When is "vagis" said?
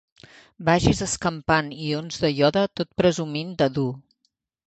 0.69-1.01